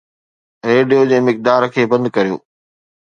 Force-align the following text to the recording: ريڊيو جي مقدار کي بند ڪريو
ريڊيو 0.69 1.01
جي 1.11 1.19
مقدار 1.27 1.61
کي 1.75 1.81
بند 1.91 2.05
ڪريو 2.15 2.37